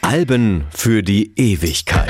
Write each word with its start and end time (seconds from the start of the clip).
Alben 0.00 0.64
für 0.70 1.02
die 1.02 1.34
Ewigkeit. 1.36 2.08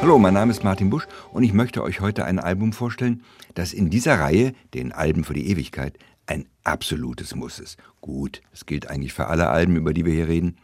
Hallo, 0.00 0.18
mein 0.18 0.34
Name 0.34 0.50
ist 0.50 0.64
Martin 0.64 0.90
Busch 0.90 1.06
und 1.32 1.44
ich 1.44 1.52
möchte 1.52 1.84
euch 1.84 2.00
heute 2.00 2.24
ein 2.24 2.40
Album 2.40 2.72
vorstellen, 2.72 3.22
das 3.54 3.72
in 3.72 3.90
dieser 3.90 4.18
Reihe, 4.18 4.54
den 4.74 4.90
Alben 4.90 5.22
für 5.22 5.34
die 5.34 5.48
Ewigkeit, 5.48 5.96
ein 6.32 6.46
absolutes 6.64 7.34
Muss 7.34 7.58
ist. 7.58 7.76
Gut, 8.00 8.40
das 8.50 8.64
gilt 8.66 8.88
eigentlich 8.88 9.12
für 9.12 9.26
alle 9.26 9.50
Alben, 9.50 9.76
über 9.76 9.92
die 9.92 10.06
wir 10.06 10.14
hier 10.14 10.28
reden, 10.28 10.56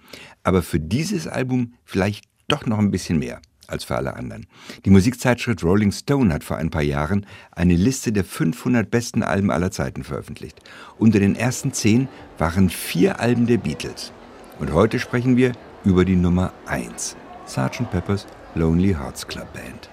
aber 0.42 0.62
für 0.62 0.80
dieses 0.80 1.28
Album 1.28 1.74
vielleicht 1.84 2.24
doch 2.48 2.64
noch 2.66 2.78
ein 2.78 2.90
bisschen 2.90 3.18
mehr 3.18 3.40
als 3.66 3.84
für 3.84 3.96
alle 3.96 4.16
anderen. 4.16 4.46
Die 4.86 4.90
Musikzeitschrift 4.90 5.62
Rolling 5.62 5.92
Stone 5.92 6.32
hat 6.32 6.42
vor 6.42 6.56
ein 6.56 6.70
paar 6.70 6.82
Jahren 6.82 7.26
eine 7.52 7.74
Liste 7.74 8.12
der 8.12 8.24
500 8.24 8.90
besten 8.90 9.22
Alben 9.22 9.50
aller 9.50 9.70
Zeiten 9.70 10.04
veröffentlicht. 10.04 10.58
Unter 10.98 11.20
den 11.20 11.36
ersten 11.36 11.74
zehn 11.74 12.08
waren 12.38 12.70
vier 12.70 13.20
Alben 13.20 13.46
der 13.46 13.58
Beatles. 13.58 14.12
Und 14.58 14.72
heute 14.72 14.98
sprechen 14.98 15.36
wir 15.36 15.52
über 15.84 16.06
die 16.06 16.16
Nummer 16.16 16.54
1, 16.64 17.14
Sgt. 17.46 17.90
Pepper's 17.90 18.26
Lonely 18.54 18.94
Hearts 18.94 19.28
Club 19.28 19.52
Band. 19.52 19.90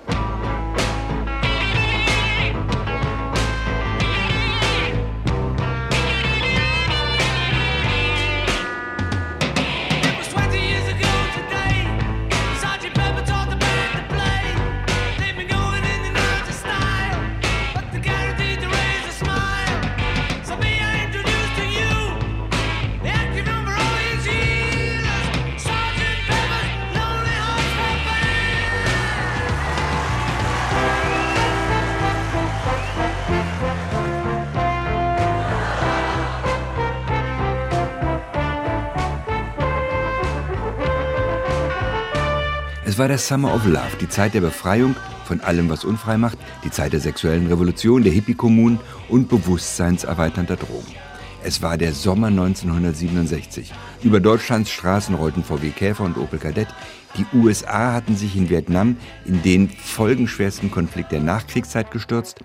War 43.06 43.10
der 43.10 43.20
Summer 43.20 43.54
of 43.54 43.68
Love, 43.68 43.98
die 44.02 44.10
Zeit 44.10 44.34
der 44.34 44.42
Befreiung 44.42 44.96
von 45.26 45.40
allem, 45.42 45.70
was 45.70 45.86
unfrei 45.86 46.18
macht, 46.18 46.40
die 46.64 46.72
Zeit 46.72 46.92
der 46.92 47.00
sexuellen 47.00 47.46
Revolution, 47.46 48.02
der 48.02 48.12
Hippie-Kommunen 48.12 48.80
und 49.10 49.30
bewusstseinserweiternder 49.30 50.56
Drogen. 50.56 50.96
Es 51.44 51.62
war 51.62 51.78
der 51.78 51.94
Sommer 51.94 52.30
1967. 52.30 53.72
Über 54.02 54.20
Deutschlands 54.20 54.72
Straßen 54.72 55.14
rollten 55.14 55.44
VW 55.44 55.70
Käfer 55.70 56.04
und 56.04 56.18
Opel 56.18 56.40
Kadett. 56.40 56.70
Die 57.16 57.28
USA 57.38 57.94
hatten 57.94 58.16
sich 58.16 58.36
in 58.36 58.50
Vietnam 58.50 58.98
in 59.26 59.44
den 59.44 59.70
folgenschwersten 59.70 60.72
Konflikt 60.72 61.12
der 61.12 61.22
Nachkriegszeit 61.22 61.92
gestürzt. 61.92 62.40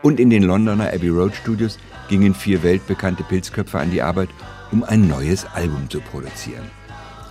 Und 0.00 0.20
in 0.20 0.30
den 0.30 0.42
Londoner 0.42 0.90
Abbey 0.90 1.10
Road 1.10 1.34
Studios 1.34 1.78
gingen 2.08 2.34
vier 2.34 2.62
weltbekannte 2.62 3.24
Pilzköpfe 3.24 3.78
an 3.78 3.90
die 3.90 4.00
Arbeit, 4.00 4.30
um 4.72 4.84
ein 4.84 5.06
neues 5.06 5.44
Album 5.44 5.90
zu 5.90 6.00
produzieren. 6.00 6.77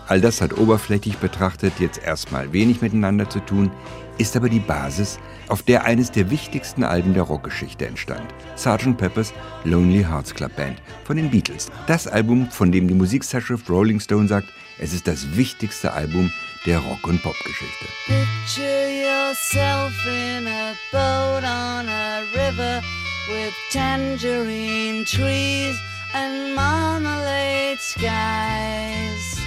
All 0.07 0.21
das 0.21 0.41
hat 0.41 0.57
oberflächlich 0.57 1.17
betrachtet 1.17 1.73
jetzt 1.79 2.01
erstmal 2.01 2.53
wenig 2.53 2.81
miteinander 2.81 3.29
zu 3.29 3.39
tun, 3.39 3.71
ist 4.17 4.35
aber 4.35 4.49
die 4.49 4.59
Basis, 4.59 5.19
auf 5.47 5.63
der 5.63 5.83
eines 5.83 6.11
der 6.11 6.29
wichtigsten 6.29 6.83
Alben 6.83 7.13
der 7.13 7.23
Rockgeschichte 7.23 7.85
entstand. 7.85 8.25
Sgt. 8.55 8.97
Pepper's 8.97 9.33
Lonely 9.63 10.03
Hearts 10.03 10.33
Club 10.33 10.55
Band 10.55 10.81
von 11.03 11.17
den 11.17 11.29
Beatles. 11.29 11.69
Das 11.87 12.07
Album, 12.07 12.49
von 12.49 12.71
dem 12.71 12.87
die 12.87 12.93
Musikzeitschrift 12.93 13.69
Rolling 13.69 13.99
Stone 13.99 14.27
sagt, 14.27 14.47
es 14.79 14.93
ist 14.93 15.07
das 15.07 15.35
wichtigste 15.35 15.93
Album 15.93 16.31
der 16.65 16.79
Rock- 16.79 17.07
und 17.07 17.21
Popgeschichte. 17.21 17.85
Picture 18.05 18.89
yourself 18.89 19.93
in 20.05 20.47
a 20.47 20.73
boat 20.91 21.43
on 21.43 21.87
a 21.87 22.21
river 22.33 22.81
with 23.27 23.53
tangerine 23.71 25.05
trees 25.05 25.75
and 26.13 26.55
marmalade 26.55 27.79
skies. 27.79 29.46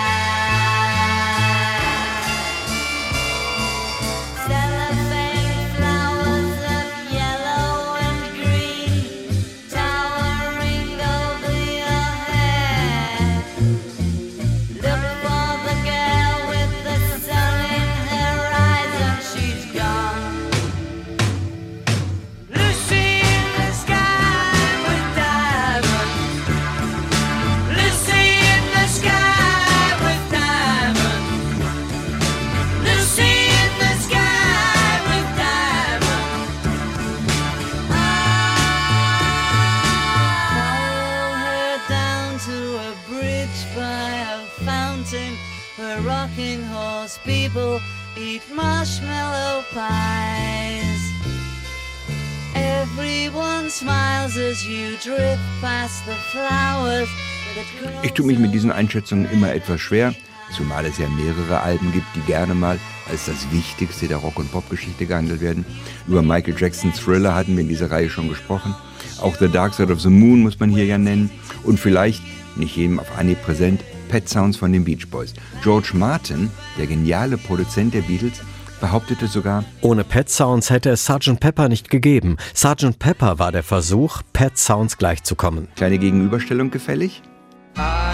People 47.23 47.79
eat 48.17 48.41
marshmallow 48.53 49.63
pies. 49.73 51.01
Everyone 52.55 53.69
smiles 53.69 54.37
as 54.37 54.65
you 54.67 54.97
drift 54.97 55.41
past 55.61 56.05
the 56.05 56.15
flowers. 56.31 57.09
Ich 58.03 58.13
tue 58.13 58.25
mich 58.25 58.39
mit 58.39 58.53
diesen 58.53 58.71
Einschätzungen 58.71 59.29
immer 59.31 59.53
etwas 59.53 59.81
schwer, 59.81 60.13
zumal 60.55 60.85
es 60.85 60.97
ja 60.97 61.09
mehrere 61.09 61.59
Alben 61.61 61.91
gibt, 61.91 62.07
die 62.15 62.21
gerne 62.21 62.55
mal 62.55 62.79
als 63.09 63.25
das 63.25 63.51
Wichtigste 63.51 64.07
der 64.07 64.17
Rock- 64.17 64.39
und 64.39 64.51
Popgeschichte 64.51 65.05
gehandelt 65.05 65.41
werden. 65.41 65.65
Über 66.07 66.21
Michael 66.21 66.55
Jacksons 66.57 66.99
Thriller 66.99 67.35
hatten 67.35 67.55
wir 67.55 67.61
in 67.61 67.67
dieser 67.67 67.91
Reihe 67.91 68.09
schon 68.09 68.29
gesprochen. 68.29 68.73
Auch 69.19 69.35
The 69.37 69.49
Dark 69.49 69.73
Side 69.73 69.91
of 69.91 69.99
the 69.99 70.09
Moon 70.09 70.41
muss 70.41 70.59
man 70.59 70.69
hier 70.69 70.85
ja 70.85 70.97
nennen. 70.97 71.29
Und 71.63 71.79
vielleicht, 71.79 72.23
nicht 72.55 72.77
jedem 72.77 72.99
auf 72.99 73.17
Anhieb 73.17 73.41
präsent, 73.43 73.81
Pet 74.11 74.27
Sounds 74.27 74.57
von 74.57 74.73
den 74.73 74.83
Beach 74.83 75.07
Boys. 75.09 75.33
George 75.63 75.91
Martin, 75.93 76.51
der 76.77 76.85
geniale 76.85 77.37
Produzent 77.37 77.93
der 77.93 78.01
Beatles, 78.01 78.41
behauptete 78.81 79.27
sogar, 79.27 79.63
ohne 79.79 80.03
Pet 80.03 80.29
Sounds 80.29 80.69
hätte 80.69 80.89
es 80.89 81.05
Sgt. 81.05 81.39
Pepper 81.39 81.69
nicht 81.69 81.89
gegeben. 81.89 82.35
Sgt. 82.53 82.99
Pepper 82.99 83.39
war 83.39 83.53
der 83.53 83.63
Versuch, 83.63 84.21
Pet 84.33 84.57
Sounds 84.57 84.97
gleichzukommen. 84.97 85.69
Kleine 85.77 85.97
Gegenüberstellung 85.97 86.71
gefällig? 86.71 87.21
I 87.77 88.10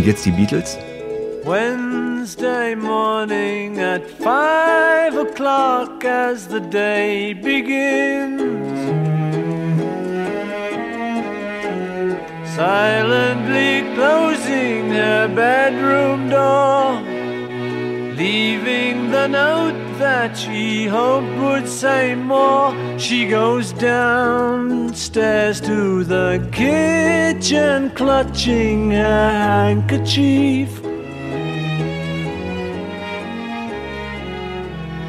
Und 0.00 0.06
jetzt 0.06 0.24
die 0.24 0.30
Beatles. 0.30 0.78
Wednesday 1.44 2.74
morning 2.74 3.80
at 3.80 4.00
five 4.18 5.14
o'clock 5.14 6.02
as 6.06 6.48
the 6.48 6.58
day 6.58 7.34
begins. 7.34 8.40
Silently 12.56 13.84
closing 13.94 14.90
her 14.90 15.28
bedroom 15.28 16.30
door, 16.30 17.02
leaving 18.20 19.10
the 19.10 19.26
note 19.26 19.80
that 19.98 20.36
she 20.36 20.84
hoped 20.84 21.34
would 21.38 21.66
say 21.66 22.14
more. 22.14 22.68
She 22.98 23.26
goes 23.26 23.72
downstairs 23.72 25.58
to 25.62 26.04
the 26.04 26.46
kitchen, 26.52 27.90
clutching 28.00 28.90
her 28.90 29.30
handkerchief. 29.46 30.70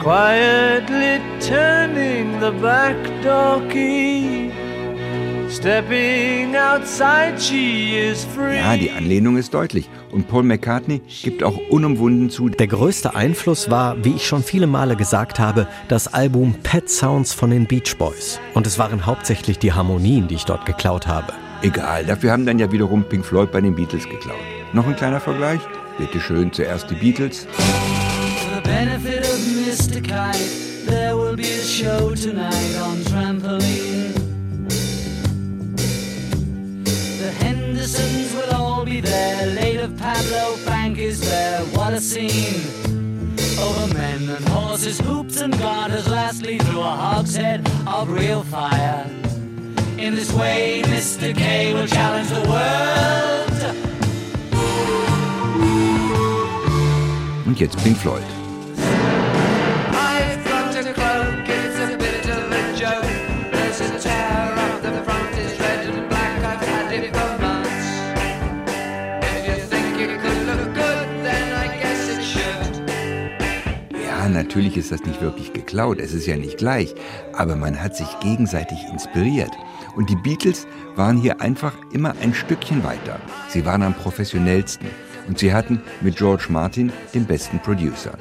Quietly 0.06 1.14
turning 1.42 2.40
the 2.40 2.54
back 2.68 3.00
door 3.24 3.60
key. 3.70 4.41
Ja, 8.56 8.78
die 8.78 8.92
Anlehnung 8.92 9.36
ist 9.36 9.54
deutlich. 9.54 9.90
Und 10.12 10.30
Paul 10.30 10.44
McCartney 10.44 11.02
gibt 11.24 11.44
auch 11.44 11.58
unumwunden 11.70 12.30
zu. 12.30 12.48
Der 12.48 12.68
größte 12.68 13.16
Einfluss 13.16 13.70
war, 13.70 14.02
wie 14.04 14.16
ich 14.16 14.26
schon 14.26 14.44
viele 14.44 14.66
Male 14.66 14.96
gesagt 14.96 15.40
habe, 15.40 15.68
das 15.90 16.14
Album 16.14 16.56
Pet 16.64 16.90
Sounds 16.90 17.34
von 17.34 17.50
den 17.50 17.68
Beach 17.68 17.98
Boys. 17.98 18.40
Und 18.54 18.66
es 18.66 18.80
waren 18.80 19.06
hauptsächlich 19.06 19.60
die 19.60 19.74
Harmonien, 19.74 20.30
die 20.30 20.36
ich 20.36 20.46
dort 20.46 20.66
geklaut 20.66 21.08
habe. 21.08 21.34
Egal, 21.62 22.06
dafür 22.06 22.32
haben 22.32 22.46
dann 22.46 22.58
ja 22.58 22.72
wiederum 22.72 23.04
Pink 23.04 23.26
Floyd 23.26 23.52
bei 23.52 23.60
den 23.60 23.76
Beatles 23.76 24.08
geklaut. 24.08 24.40
Noch 24.72 24.88
ein 24.88 24.96
kleiner 24.96 25.20
Vergleich? 25.20 25.60
Bitte 25.98 26.22
schön 26.22 26.54
zuerst 26.54 26.90
die 26.90 26.96
Beatles. 26.96 27.46
For 27.52 28.56
the 28.56 28.62
benefit 28.64 29.26
of 29.26 29.40
Mr. 29.68 30.02
Kite, 30.02 30.40
there 30.88 31.18
will 31.18 31.36
be 31.36 31.44
a 31.44 31.62
show 31.62 32.16
tonight 32.16 32.78
on 32.82 33.04
There. 41.20 41.60
What 41.76 41.94
a 41.94 42.00
scene! 42.00 42.64
Over 43.60 43.94
men 43.94 44.30
and 44.30 44.48
horses, 44.48 44.98
hoops 45.00 45.42
and 45.42 45.52
garters, 45.60 46.08
lastly 46.08 46.58
through 46.58 46.80
a 46.80 46.84
hogshead 46.84 47.68
of 47.86 48.10
real 48.10 48.44
fire. 48.44 49.06
In 49.98 50.16
this 50.16 50.32
way, 50.32 50.82
Mr. 50.86 51.36
K 51.36 51.74
will 51.74 51.88
challenge 51.88 52.30
the 52.30 52.48
world. 52.50 53.76
Und 57.46 57.60
jetzt 57.60 57.78
Pink 57.84 57.98
Floyd. 57.98 58.41
Natürlich 74.52 74.76
ist 74.76 74.92
das 74.92 75.06
nicht 75.06 75.22
wirklich 75.22 75.54
geklaut, 75.54 75.98
es 76.02 76.14
ist 76.14 76.28
ja 76.28 76.36
nicht 76.36 76.58
gleich, 76.58 76.94
aber 77.32 77.56
man 77.56 77.82
hat 77.82 77.96
sich 77.96 78.20
gegenseitig 78.20 78.80
inspiriert. 78.92 79.52
Und 79.96 80.10
die 80.10 80.18
Beatles 80.18 80.68
waren 80.94 81.16
hier 81.16 81.40
einfach 81.40 81.74
immer 81.94 82.16
ein 82.22 82.34
Stückchen 82.34 82.84
weiter. 82.84 83.18
Sie 83.48 83.66
waren 83.66 83.82
am 83.82 83.94
professionellsten 83.94 84.88
und 85.30 85.40
sie 85.40 85.54
hatten 85.54 85.82
mit 86.02 86.18
George 86.18 86.48
Martin 86.50 86.92
den 87.14 87.24
besten 87.24 87.60
Producer. 87.60 88.18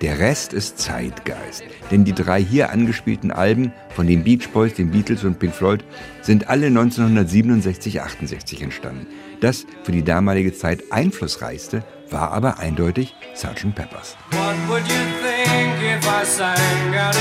Der 0.00 0.18
Rest 0.18 0.54
ist 0.54 0.78
Zeitgeist, 0.78 1.64
denn 1.90 2.06
die 2.06 2.14
drei 2.14 2.42
hier 2.42 2.70
angespielten 2.70 3.30
Alben 3.30 3.70
von 3.90 4.06
den 4.06 4.24
Beach 4.24 4.48
Boys, 4.54 4.72
den 4.72 4.90
Beatles 4.90 5.22
und 5.22 5.38
Pink 5.38 5.54
Floyd 5.54 5.84
sind 6.22 6.48
alle 6.48 6.68
1967-68 6.68 8.62
entstanden. 8.62 9.06
Das 9.40 9.66
für 9.82 9.92
die 9.92 10.02
damalige 10.02 10.54
Zeit 10.54 10.82
einflussreichste 10.90 11.84
war 12.14 12.30
aber 12.32 12.58
eindeutig 12.58 13.14
Sgt. 13.34 13.74
Peppers. 13.74 14.16
What 14.30 14.56
would 14.68 14.86
you 14.88 15.02
think 15.20 15.74
if 15.82 16.06
I 16.08 16.24
sang 16.24 16.96
out 16.96 17.14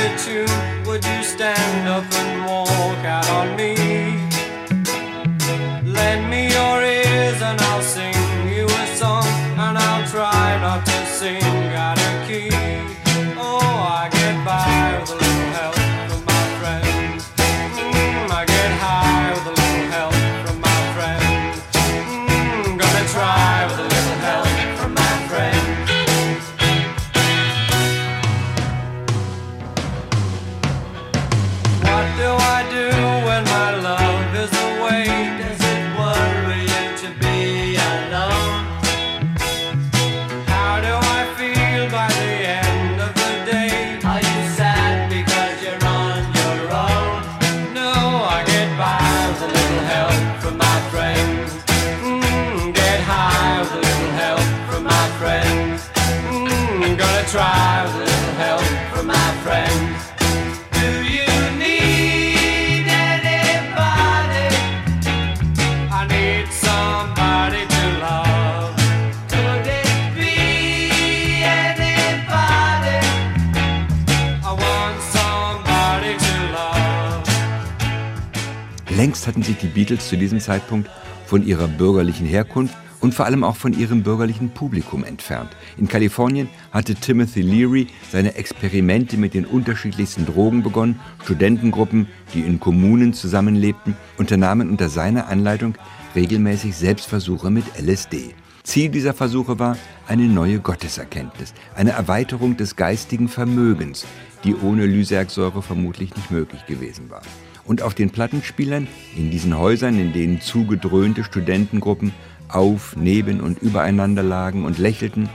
Längst 78.96 79.26
hatten 79.26 79.42
sich 79.42 79.58
die 79.58 79.68
Beatles 79.68 80.08
zu 80.08 80.18
diesem 80.18 80.40
Zeitpunkt 80.40 80.88
von 81.26 81.44
ihrer 81.46 81.68
bürgerlichen 81.68 82.28
Herkunft 82.28 82.76
und 83.00 83.16
vor 83.16 83.26
allem 83.26 83.44
auch 83.44 83.56
von 83.56 83.74
ihrem 83.74 84.04
bürgerlichen 84.04 84.52
Publikum 84.52 85.04
entfernt. 85.04 85.50
In 85.78 85.88
Kalifornien 85.88 86.48
hatte 86.72 86.94
Timothy 86.94 87.42
Leary 87.42 87.88
seine 88.12 88.36
Experimente 88.36 89.18
mit 89.18 89.34
den 89.34 89.46
unterschiedlichsten 89.46 90.28
Drogen 90.28 90.62
begonnen. 90.62 91.00
Studentengruppen, 91.24 92.08
die 92.36 92.42
in 92.42 92.60
Kommunen 92.60 93.14
zusammenlebten, 93.14 93.98
unternahmen 94.18 94.70
unter 94.70 94.90
seiner 94.90 95.28
Anleitung 95.28 95.76
regelmäßig 96.16 96.76
Selbstversuche 96.76 97.50
mit 97.50 97.66
LSD. 97.80 98.36
Ziel 98.64 98.90
dieser 98.90 99.16
Versuche 99.16 99.58
war 99.58 99.76
eine 100.08 100.24
neue 100.24 100.60
Gotteserkenntnis, 100.60 101.54
eine 101.76 101.92
Erweiterung 101.92 102.58
des 102.58 102.76
geistigen 102.76 103.28
Vermögens, 103.28 104.06
die 104.44 104.56
ohne 104.56 104.86
Lysergsäure 104.86 105.64
vermutlich 105.64 106.16
nicht 106.16 106.30
möglich 106.30 106.66
gewesen 106.68 107.10
war. 107.10 107.24
Und 107.66 107.82
auf 107.82 107.94
den 107.94 108.10
Plattenspielern, 108.10 108.88
in 109.16 109.32
diesen 109.32 109.58
Häusern, 109.58 109.98
in 110.00 110.14
denen 110.14 110.42
zugedröhnte 110.42 111.24
Studentengruppen 111.24 112.14
auf, 112.50 112.96
neben 112.96 113.40
und 113.42 113.62
übereinander 113.62 114.24
lagen 114.24 114.66
und 114.66 114.78
lächelten, 114.78 115.30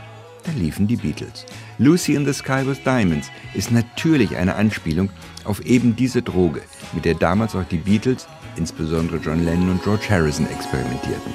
da 0.44 0.52
liefen 0.52 0.87
die 0.87 0.97
Beatles. 0.97 1.47
Lucy 1.78 2.14
in 2.14 2.25
the 2.25 2.32
Sky 2.32 2.66
with 2.66 2.82
Diamonds 2.82 3.30
ist 3.54 3.70
natürlich 3.70 4.37
eine 4.37 4.54
Anspielung 4.54 5.11
auf 5.44 5.64
eben 5.64 5.97
diese 5.97 6.23
Droge, 6.23 6.62
mit 6.92 7.04
der 7.04 7.14
damals 7.14 7.54
auch 7.54 7.64
die 7.64 7.78
Beatles, 7.78 8.26
insbesondere 8.56 9.18
John 9.18 9.44
Lennon 9.44 9.70
und 9.70 9.82
George 9.82 10.04
Harrison, 10.08 10.47
experimentierten. 10.49 11.32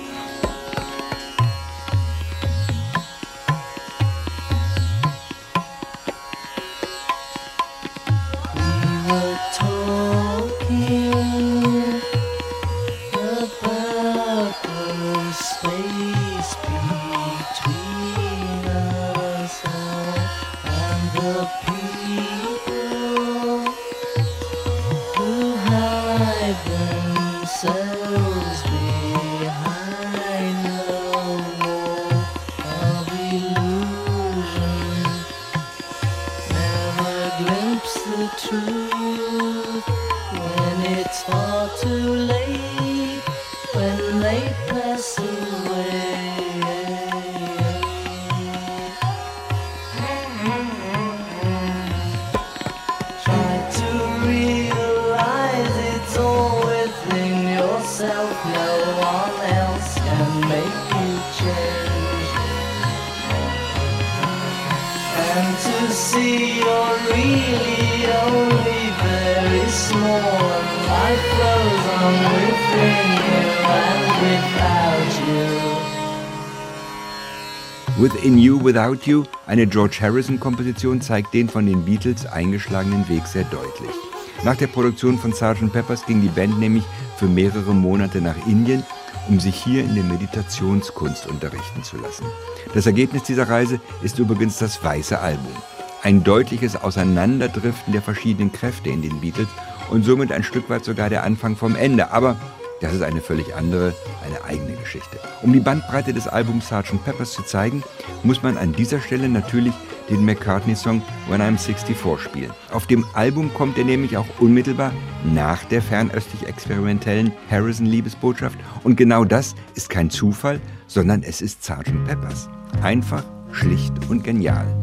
Within 78.04 78.38
you 78.38 78.62
Without 78.62 79.06
You, 79.06 79.24
eine 79.48 79.66
George 79.66 80.00
Harrison-Komposition, 80.02 81.02
zeigt 81.02 81.34
den 81.34 81.48
von 81.48 81.66
den 81.66 81.86
Beatles 81.86 82.26
eingeschlagenen 82.26 83.08
Weg 83.08 83.26
sehr 83.28 83.46
deutlich. 83.46 83.96
Nach 84.44 84.58
der 84.58 84.68
Produktion 84.68 85.18
von 85.18 85.34
Sgt. 85.34 85.72
Peppers 85.72 86.06
ging 86.06 86.22
die 86.22 86.28
Band 86.28 86.60
nämlich 86.60 86.84
für 87.18 87.28
mehrere 87.28 87.74
Monate 87.74 88.20
nach 88.20 88.36
Indien, 88.46 88.84
um 89.30 89.40
sich 89.40 89.56
hier 89.56 89.84
in 89.84 89.96
der 89.96 90.04
Meditationskunst 90.04 91.28
unterrichten 91.28 91.84
zu 91.84 91.98
lassen. 91.98 92.26
Das 92.74 92.86
Ergebnis 92.86 93.24
dieser 93.24 93.48
Reise 93.48 93.80
ist 94.02 94.20
übrigens 94.20 94.58
das 94.58 94.84
Weiße 94.84 95.20
Album. 95.20 95.56
Ein 96.04 96.22
deutliches 96.22 96.76
Auseinanderdriften 96.76 97.94
der 97.94 98.02
verschiedenen 98.02 98.52
Kräfte 98.52 98.90
in 98.90 99.02
den 99.02 99.22
Beatles 99.22 99.48
und 99.90 100.04
somit 100.04 100.34
ein 100.34 100.44
Stück 100.44 100.70
weit 100.70 100.84
sogar 100.84 101.10
der 101.10 101.24
Anfang 101.24 101.56
vom 101.56 101.78
Ende. 101.78 102.12
Aber 102.12 102.36
das 102.82 102.94
ist 102.94 103.04
eine 103.04 103.22
völlig 103.22 103.56
andere, 103.56 103.94
eine 104.26 104.44
eigene 104.44 104.76
Geschichte. 104.76 105.18
Um 105.44 105.54
die 105.54 105.62
Bandbreite 105.62 106.12
des 106.12 106.28
Albums 106.28 106.68
Sgt. 106.68 107.02
Peppers 107.06 107.32
zu 107.32 107.42
zeigen, 107.44 107.84
muss 108.22 108.44
man 108.44 108.58
an 108.58 108.74
dieser 108.74 109.00
Stelle 109.00 109.30
natürlich 109.30 109.74
den 110.10 110.26
McCartney-Song 110.26 111.02
When 111.30 111.42
I'm 111.42 111.58
64 111.58 111.96
spielen. 112.22 112.52
Auf 112.74 112.86
dem 112.86 113.06
Album 113.14 113.54
kommt 113.54 113.78
er 113.78 113.86
nämlich 113.86 114.18
auch 114.18 114.28
unmittelbar 114.40 114.92
nach 115.24 115.64
der 115.64 115.82
fernöstlich 115.82 116.46
experimentellen 116.46 117.32
Harrison-Liebesbotschaft. 117.50 118.60
Und 118.84 118.98
genau 118.98 119.24
das 119.24 119.56
ist 119.76 119.90
kein 119.90 120.10
Zufall, 120.10 120.60
sondern 120.88 121.24
es 121.24 121.42
ist 121.42 121.64
Sgt. 121.64 121.94
Peppers. 122.06 122.50
Einfach, 122.82 123.24
schlicht 123.54 123.94
und 124.10 124.26
genial. 124.26 124.83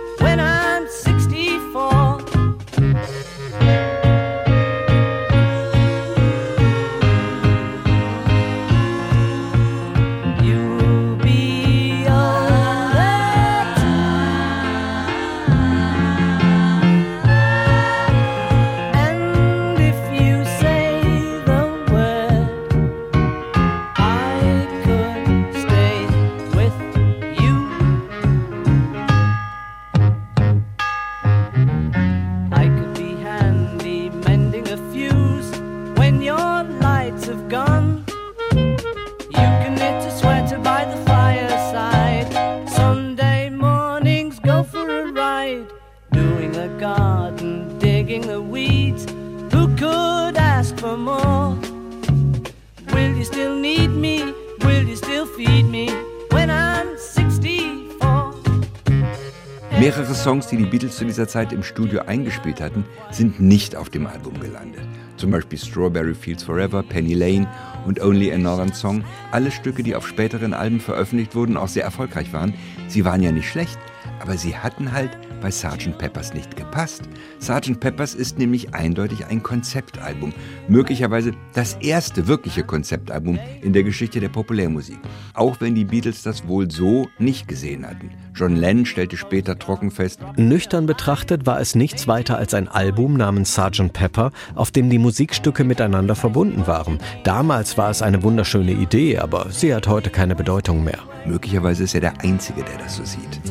die 60.51 60.57
die 60.57 60.65
Beatles 60.65 60.97
zu 60.97 61.05
dieser 61.05 61.27
Zeit 61.27 61.53
im 61.53 61.63
Studio 61.63 62.01
eingespielt 62.01 62.61
hatten, 62.61 62.85
sind 63.09 63.39
nicht 63.39 63.75
auf 63.75 63.89
dem 63.89 64.05
Album 64.05 64.39
gelandet. 64.39 64.81
Zum 65.17 65.31
Beispiel 65.31 65.57
Strawberry 65.57 66.13
Fields 66.13 66.43
Forever, 66.43 66.83
Penny 66.83 67.13
Lane 67.13 67.47
und 67.85 68.01
Only 68.01 68.31
a 68.31 68.37
Northern 68.37 68.73
Song. 68.73 69.03
Alle 69.31 69.51
Stücke, 69.51 69.83
die 69.83 69.95
auf 69.95 70.07
späteren 70.07 70.53
Alben 70.53 70.79
veröffentlicht 70.79 71.35
wurden, 71.35 71.57
auch 71.57 71.67
sehr 71.67 71.83
erfolgreich 71.83 72.33
waren. 72.33 72.53
Sie 72.87 73.05
waren 73.05 73.23
ja 73.23 73.31
nicht 73.31 73.49
schlecht, 73.49 73.79
aber 74.19 74.37
sie 74.37 74.57
hatten 74.57 74.91
halt 74.91 75.17
bei 75.41 75.51
Sgt. 75.51 75.97
Peppers 75.97 76.33
nicht 76.33 76.55
gepasst. 76.55 77.03
Sgt. 77.39 77.79
Peppers 77.79 78.13
ist 78.13 78.37
nämlich 78.37 78.73
eindeutig 78.73 79.25
ein 79.25 79.43
Konzeptalbum. 79.43 80.33
Möglicherweise 80.67 81.33
das 81.53 81.73
erste 81.81 82.27
wirkliche 82.27 82.63
Konzeptalbum 82.63 83.39
in 83.61 83.73
der 83.73 83.83
Geschichte 83.83 84.19
der 84.19 84.29
Populärmusik. 84.29 84.99
Auch 85.33 85.59
wenn 85.59 85.75
die 85.75 85.85
Beatles 85.85 86.23
das 86.23 86.47
wohl 86.47 86.69
so 86.71 87.09
nicht 87.19 87.47
gesehen 87.47 87.85
hatten. 87.85 88.11
John 88.33 88.55
Lennon 88.55 88.85
stellte 88.85 89.17
später 89.17 89.59
trocken 89.59 89.91
fest, 89.91 90.19
Nüchtern 90.37 90.85
betrachtet 90.85 91.45
war 91.45 91.59
es 91.59 91.75
nichts 91.75 92.07
weiter 92.07 92.37
als 92.37 92.53
ein 92.53 92.67
Album 92.67 93.17
namens 93.17 93.53
Sgt. 93.55 93.91
Pepper, 93.93 94.31
auf 94.55 94.71
dem 94.71 94.89
die 94.89 94.99
Musikstücke 94.99 95.63
miteinander 95.63 96.15
verbunden 96.15 96.67
waren. 96.67 96.99
Damals 97.23 97.77
war 97.77 97.89
es 97.89 98.01
eine 98.01 98.23
wunderschöne 98.23 98.71
Idee, 98.71 99.17
aber 99.17 99.47
sie 99.49 99.73
hat 99.73 99.87
heute 99.87 100.09
keine 100.09 100.35
Bedeutung 100.35 100.83
mehr. 100.83 100.99
möglicherweise 101.25 101.83
ist 101.83 101.95
er 101.95 102.01
der 102.01 102.21
Einzige, 102.21 102.63
der 102.63 102.77
das 102.77 102.95
so 102.97 103.03
sieht. 103.03 103.41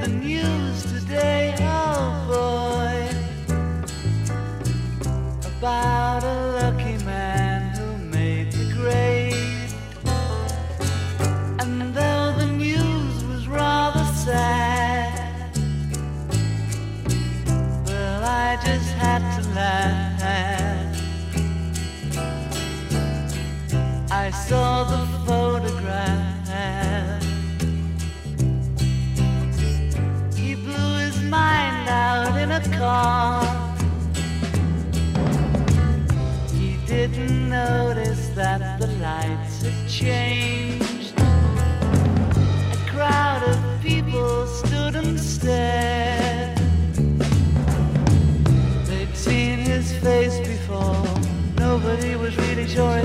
The 0.00 0.08
news 0.08 0.82
today, 0.84 1.54
oh 1.60 2.24
boy, 2.26 2.98
about 5.58 6.24
a 6.24 6.52
lucky 6.58 6.96
man 7.04 7.76
who 7.76 7.98
made 8.08 8.50
the 8.50 8.72
grade. 8.72 9.74
And 11.60 11.94
though 11.94 12.32
the 12.38 12.46
news 12.46 13.24
was 13.24 13.46
rather 13.46 14.04
sad, 14.14 15.54
well, 17.84 18.24
I 18.24 18.56
just 18.64 18.90
had 18.94 19.20
to 19.36 19.42
laugh. 19.50 20.96
I 24.10 24.30
saw 24.30 24.84
the 24.84 25.06
photograph. 25.26 26.29
He 32.80 32.86
didn't 36.86 37.50
notice 37.50 38.30
that 38.30 38.80
the 38.80 38.86
lights 39.02 39.60
had 39.62 39.86
changed. 39.86 41.12
A 41.18 42.78
crowd 42.88 43.42
of 43.42 43.82
people 43.82 44.46
stood 44.46 44.96
and 44.96 45.20
stared. 45.20 46.56
They'd 48.86 49.14
seen 49.14 49.58
his 49.58 49.92
face 49.98 50.38
before. 50.38 51.04
Nobody 51.58 52.16
was 52.16 52.34
really 52.38 52.66
sure 52.66 52.96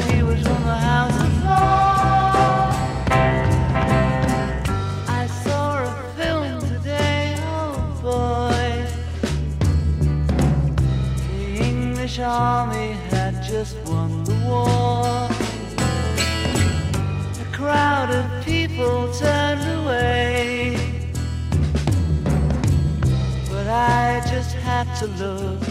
love. 25.08 25.65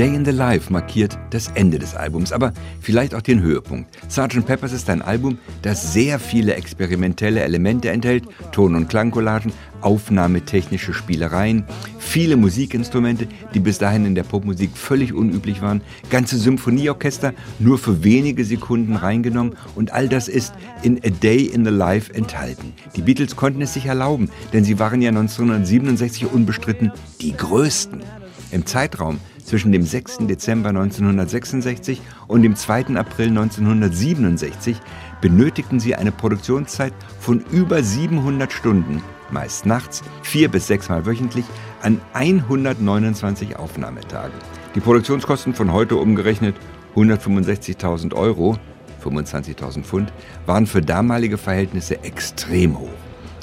Day 0.00 0.14
in 0.14 0.24
the 0.24 0.30
Life 0.30 0.72
markiert 0.72 1.18
das 1.28 1.48
Ende 1.48 1.78
des 1.78 1.94
Albums, 1.94 2.32
aber 2.32 2.54
vielleicht 2.80 3.14
auch 3.14 3.20
den 3.20 3.42
Höhepunkt. 3.42 3.94
Sgt. 4.08 4.46
Peppers 4.46 4.72
ist 4.72 4.88
ein 4.88 5.02
Album, 5.02 5.36
das 5.60 5.92
sehr 5.92 6.18
viele 6.18 6.54
experimentelle 6.54 7.42
Elemente 7.42 7.90
enthält, 7.90 8.24
Ton- 8.50 8.76
und 8.76 8.88
Klangcollagen, 8.88 9.52
aufnahmetechnische 9.82 10.94
Spielereien, 10.94 11.64
viele 11.98 12.36
Musikinstrumente, 12.36 13.28
die 13.52 13.60
bis 13.60 13.76
dahin 13.76 14.06
in 14.06 14.14
der 14.14 14.22
Popmusik 14.22 14.70
völlig 14.74 15.12
unüblich 15.12 15.60
waren, 15.60 15.82
ganze 16.08 16.38
Symphonieorchester 16.38 17.34
nur 17.58 17.76
für 17.76 18.02
wenige 18.02 18.46
Sekunden 18.46 18.96
reingenommen 18.96 19.54
und 19.74 19.92
all 19.92 20.08
das 20.08 20.28
ist 20.28 20.54
in 20.80 20.96
A 21.04 21.10
Day 21.10 21.44
in 21.44 21.62
the 21.66 21.70
Life 21.70 22.10
enthalten. 22.14 22.72
Die 22.96 23.02
Beatles 23.02 23.36
konnten 23.36 23.60
es 23.60 23.74
sich 23.74 23.84
erlauben, 23.84 24.30
denn 24.54 24.64
sie 24.64 24.78
waren 24.78 25.02
ja 25.02 25.10
1967 25.10 26.24
unbestritten 26.24 26.90
die 27.20 27.36
größten. 27.36 28.02
Im 28.50 28.64
Zeitraum 28.64 29.20
zwischen 29.50 29.72
dem 29.72 29.82
6. 29.82 30.18
Dezember 30.28 30.68
1966 30.68 32.00
und 32.28 32.42
dem 32.42 32.54
2. 32.54 32.96
April 32.96 33.30
1967 33.30 34.76
benötigten 35.20 35.80
sie 35.80 35.96
eine 35.96 36.12
Produktionszeit 36.12 36.92
von 37.18 37.44
über 37.50 37.82
700 37.82 38.52
Stunden, 38.52 39.02
meist 39.32 39.66
nachts, 39.66 40.04
vier 40.22 40.48
bis 40.48 40.68
sechsmal 40.68 41.04
wöchentlich, 41.04 41.44
an 41.82 42.00
129 42.12 43.56
Aufnahmetagen. 43.56 44.38
Die 44.76 44.80
Produktionskosten 44.80 45.52
von 45.52 45.72
heute 45.72 45.96
umgerechnet 45.96 46.54
165.000 46.94 48.14
Euro, 48.14 48.56
25.000 49.04 49.82
Pfund, 49.82 50.12
waren 50.46 50.68
für 50.68 50.80
damalige 50.80 51.38
Verhältnisse 51.38 52.04
extrem 52.04 52.78
hoch. 52.78 52.88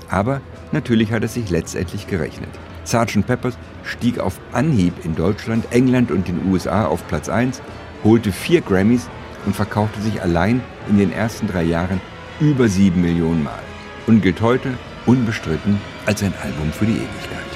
Aber 0.10 0.40
natürlich 0.72 1.12
hat 1.12 1.26
es 1.26 1.34
sich 1.34 1.50
letztendlich 1.50 2.08
gerechnet. 2.08 2.50
Sgt. 2.86 3.28
Peppers 3.28 3.58
stieg 3.88 4.20
auf 4.20 4.40
Anhieb 4.52 4.94
in 5.04 5.16
Deutschland, 5.16 5.66
England 5.72 6.12
und 6.12 6.28
den 6.28 6.52
USA 6.52 6.86
auf 6.86 7.08
Platz 7.08 7.30
1, 7.30 7.62
holte 8.04 8.32
vier 8.32 8.62
Grammys 8.62 9.10
und 9.46 9.56
verkaufte 9.56 10.02
sich 10.02 10.22
allein 10.22 10.62
in 10.90 10.98
den 10.98 11.12
ersten 11.12 11.48
drei 11.48 11.64
Jahren 11.64 12.02
über 12.40 12.68
sieben 12.68 13.02
Millionen 13.02 13.44
Mal 13.44 13.64
und 14.06 14.22
gilt 14.22 14.42
heute 14.42 14.78
unbestritten 15.06 15.82
als 16.06 16.22
ein 16.22 16.34
Album 16.44 16.72
für 16.72 16.86
die 16.86 16.94
Ewigkeit. 16.94 17.47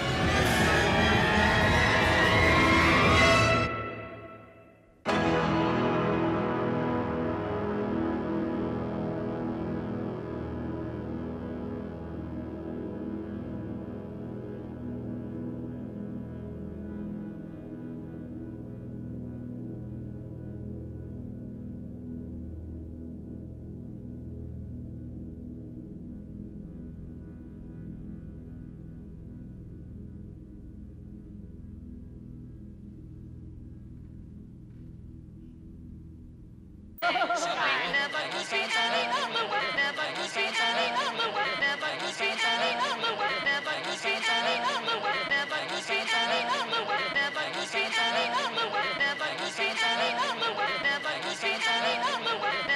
Never 37.02 37.18
goes 51.22 51.40
green, 51.42 51.60
sunny, 51.60 51.98
up 51.98 52.24
the 52.24 52.36
work, 52.40 52.71